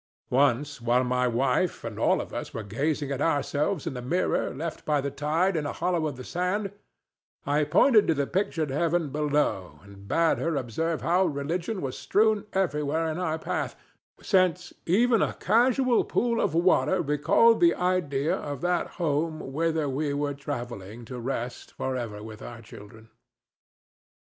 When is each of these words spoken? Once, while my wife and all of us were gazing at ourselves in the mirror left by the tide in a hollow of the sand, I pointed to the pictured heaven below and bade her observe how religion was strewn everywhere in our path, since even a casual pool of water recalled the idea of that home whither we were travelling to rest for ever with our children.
Once, 0.31 0.81
while 0.81 1.03
my 1.03 1.27
wife 1.27 1.83
and 1.83 1.99
all 1.99 2.21
of 2.21 2.33
us 2.33 2.55
were 2.55 2.63
gazing 2.63 3.11
at 3.11 3.21
ourselves 3.21 3.85
in 3.85 3.93
the 3.93 4.01
mirror 4.01 4.49
left 4.51 4.83
by 4.83 4.99
the 4.99 5.11
tide 5.11 5.55
in 5.55 5.67
a 5.67 5.73
hollow 5.73 6.07
of 6.07 6.15
the 6.15 6.23
sand, 6.23 6.71
I 7.45 7.65
pointed 7.65 8.07
to 8.07 8.15
the 8.15 8.25
pictured 8.25 8.71
heaven 8.71 9.11
below 9.11 9.79
and 9.83 10.07
bade 10.07 10.39
her 10.39 10.55
observe 10.55 11.01
how 11.03 11.25
religion 11.25 11.83
was 11.83 11.95
strewn 11.95 12.47
everywhere 12.51 13.11
in 13.11 13.19
our 13.19 13.37
path, 13.37 13.75
since 14.19 14.73
even 14.87 15.21
a 15.21 15.35
casual 15.35 16.03
pool 16.03 16.41
of 16.41 16.55
water 16.55 17.03
recalled 17.03 17.59
the 17.61 17.75
idea 17.75 18.35
of 18.35 18.61
that 18.61 18.87
home 18.97 19.53
whither 19.53 19.87
we 19.87 20.15
were 20.15 20.33
travelling 20.33 21.05
to 21.05 21.19
rest 21.19 21.71
for 21.73 21.95
ever 21.95 22.23
with 22.23 22.41
our 22.41 22.61
children. 22.63 23.09